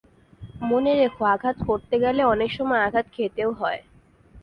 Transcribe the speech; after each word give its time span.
মনে 0.61 0.91
রেখ, 0.95 1.15
আঘাত 1.33 1.57
করতে 1.67 1.95
গেলে 2.03 2.21
অনেক 2.25 2.49
সময় 2.57 2.81
আঘাত 2.87 3.05
খেতেও 3.15 3.49
হয়। 3.53 3.79